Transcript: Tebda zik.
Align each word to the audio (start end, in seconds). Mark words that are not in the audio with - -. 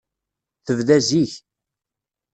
Tebda 0.65 0.97
zik. 1.07 1.33